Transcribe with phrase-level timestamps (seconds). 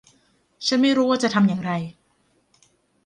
[0.65, 1.71] ฉันไม่รู้ว่าจะทำอย่างไร